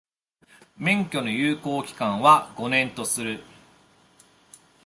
[0.77, 3.43] 免許の有効期間は、五年とする。